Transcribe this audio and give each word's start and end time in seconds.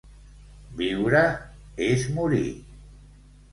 Viure 0.79 1.21
és 1.89 2.09
morir. 2.17 2.43